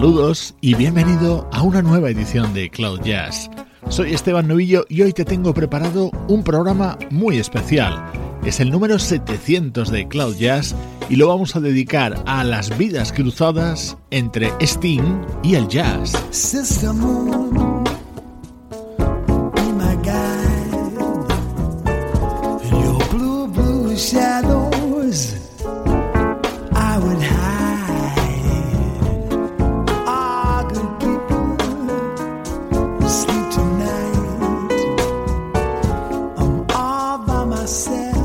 [0.00, 3.50] Saludos y bienvenido a una nueva edición de Cloud Jazz.
[3.90, 8.02] Soy Esteban Novillo y hoy te tengo preparado un programa muy especial.
[8.42, 10.74] Es el número 700 de Cloud Jazz
[11.10, 16.12] y lo vamos a dedicar a las vidas cruzadas entre Sting y el jazz.
[37.70, 38.19] Myself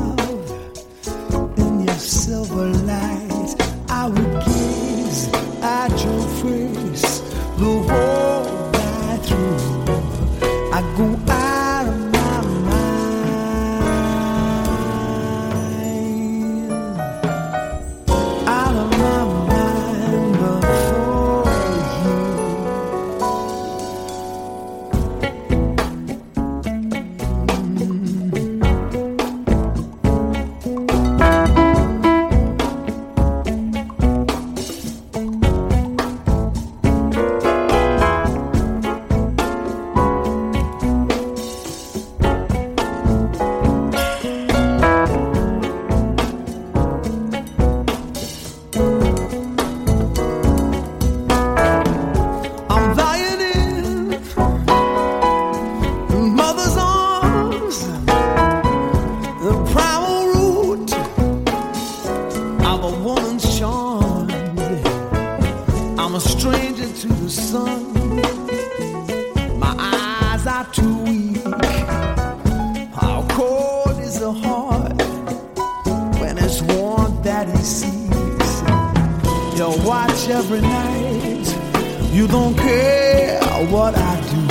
[80.28, 82.12] every night.
[82.12, 84.42] You don't care what I do.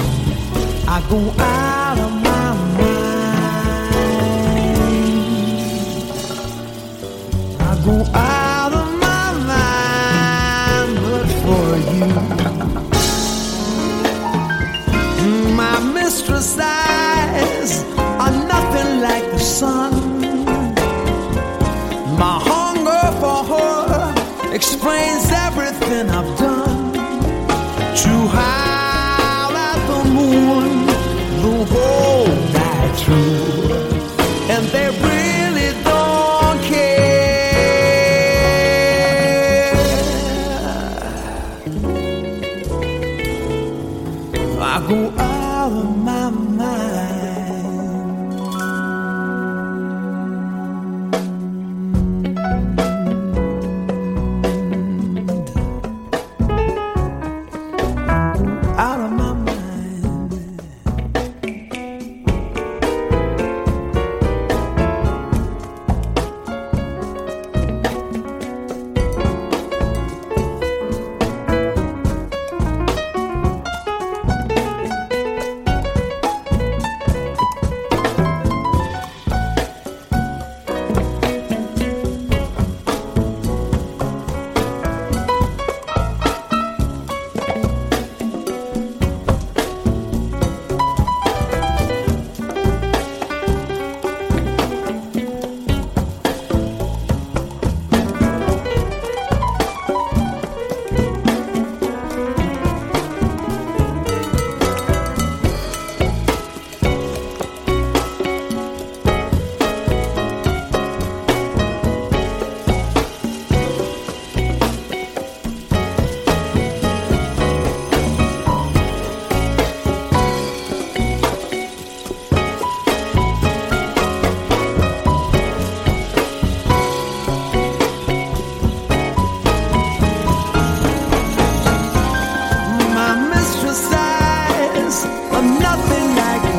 [0.88, 2.05] I go out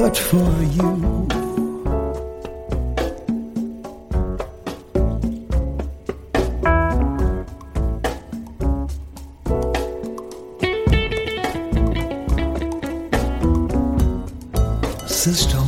[0.00, 1.26] but for you.
[15.08, 15.67] Sister